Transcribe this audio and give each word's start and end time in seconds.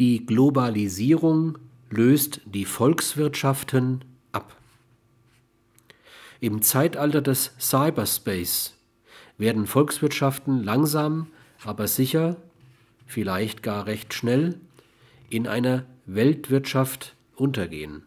Die 0.00 0.24
Globalisierung 0.24 1.58
löst 1.90 2.40
die 2.46 2.64
Volkswirtschaften 2.64 4.02
ab. 4.32 4.56
Im 6.40 6.62
Zeitalter 6.62 7.20
des 7.20 7.52
Cyberspace 7.60 8.78
werden 9.36 9.66
Volkswirtschaften 9.66 10.64
langsam, 10.64 11.26
aber 11.66 11.86
sicher, 11.86 12.36
vielleicht 13.06 13.62
gar 13.62 13.84
recht 13.84 14.14
schnell, 14.14 14.58
in 15.28 15.46
einer 15.46 15.84
Weltwirtschaft 16.06 17.14
untergehen. 17.36 18.02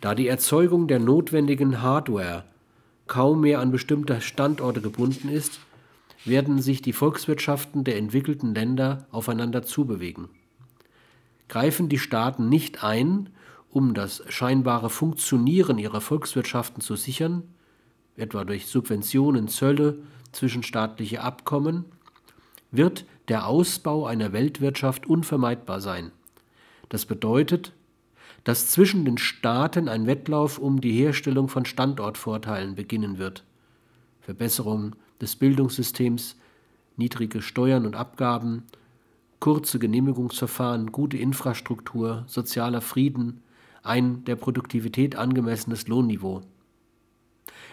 Da 0.00 0.16
die 0.16 0.26
Erzeugung 0.26 0.88
der 0.88 0.98
notwendigen 0.98 1.80
Hardware 1.80 2.44
kaum 3.06 3.42
mehr 3.42 3.60
an 3.60 3.70
bestimmte 3.70 4.20
Standorte 4.20 4.80
gebunden 4.80 5.28
ist, 5.28 5.60
werden 6.24 6.60
sich 6.60 6.82
die 6.82 6.92
Volkswirtschaften 6.92 7.84
der 7.84 7.98
entwickelten 7.98 8.52
Länder 8.52 9.06
aufeinander 9.12 9.62
zubewegen. 9.62 10.28
Greifen 11.52 11.90
die 11.90 11.98
Staaten 11.98 12.48
nicht 12.48 12.82
ein, 12.82 13.28
um 13.68 13.92
das 13.92 14.22
scheinbare 14.30 14.88
Funktionieren 14.88 15.76
ihrer 15.76 16.00
Volkswirtschaften 16.00 16.80
zu 16.80 16.96
sichern, 16.96 17.42
etwa 18.16 18.46
durch 18.46 18.68
Subventionen, 18.68 19.48
Zölle, 19.48 19.98
zwischenstaatliche 20.32 21.20
Abkommen, 21.20 21.84
wird 22.70 23.04
der 23.28 23.46
Ausbau 23.46 24.06
einer 24.06 24.32
Weltwirtschaft 24.32 25.04
unvermeidbar 25.04 25.82
sein. 25.82 26.10
Das 26.88 27.04
bedeutet, 27.04 27.74
dass 28.44 28.70
zwischen 28.70 29.04
den 29.04 29.18
Staaten 29.18 29.90
ein 29.90 30.06
Wettlauf 30.06 30.58
um 30.58 30.80
die 30.80 30.92
Herstellung 30.92 31.48
von 31.48 31.66
Standortvorteilen 31.66 32.76
beginnen 32.76 33.18
wird. 33.18 33.44
Verbesserung 34.22 34.96
des 35.20 35.36
Bildungssystems, 35.36 36.36
niedrige 36.96 37.42
Steuern 37.42 37.84
und 37.84 37.94
Abgaben, 37.94 38.62
kurze 39.42 39.80
Genehmigungsverfahren, 39.80 40.92
gute 40.92 41.16
Infrastruktur, 41.16 42.22
sozialer 42.28 42.80
Frieden, 42.80 43.42
ein 43.82 44.22
der 44.22 44.36
Produktivität 44.36 45.16
angemessenes 45.16 45.88
Lohnniveau. 45.88 46.42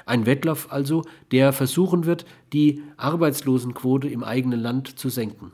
Ein 0.08 0.26
Wettlauf 0.26 0.72
also, 0.72 1.04
der 1.32 1.54
versuchen 1.54 2.08
wird, 2.08 2.26
die 2.54 2.82
Arbeitslosenquote 2.98 4.10
im 4.10 4.24
eigenen 4.24 4.60
Land 4.60 4.98
zu 4.98 5.10
senken. 5.10 5.52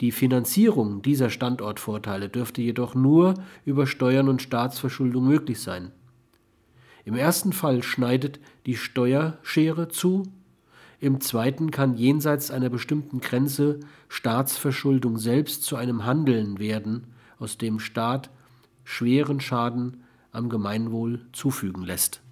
Die 0.00 0.12
Finanzierung 0.12 1.02
dieser 1.02 1.28
Standortvorteile 1.28 2.30
dürfte 2.30 2.62
jedoch 2.62 2.94
nur 2.94 3.34
über 3.66 3.86
Steuern 3.86 4.30
und 4.30 4.40
Staatsverschuldung 4.40 5.26
möglich 5.26 5.60
sein. 5.60 5.92
Im 7.04 7.16
ersten 7.16 7.52
Fall 7.52 7.82
schneidet 7.82 8.40
die 8.64 8.76
Steuerschere 8.76 9.88
zu, 9.88 10.22
im 11.00 11.20
zweiten 11.20 11.70
kann 11.70 11.96
jenseits 11.96 12.50
einer 12.50 12.70
bestimmten 12.70 13.20
Grenze 13.20 13.80
Staatsverschuldung 14.08 15.18
selbst 15.18 15.62
zu 15.62 15.76
einem 15.76 16.04
Handeln 16.04 16.58
werden, 16.58 17.06
aus 17.38 17.56
dem 17.56 17.78
Staat 17.78 18.30
schweren 18.84 19.40
Schaden 19.40 20.02
am 20.32 20.48
Gemeinwohl 20.48 21.26
zufügen 21.32 21.84
lässt 21.84 22.22